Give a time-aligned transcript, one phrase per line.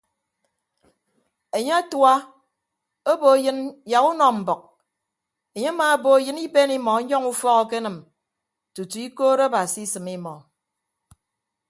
[1.57, 2.13] Enye atua
[3.11, 3.59] obo eyịn
[3.91, 4.61] yak unọ mbʌk
[5.55, 7.97] enye amaabo eyịn iben imọ yọñ ufọk kenịm
[8.73, 10.33] tutu ikoot abasi asịm imọ.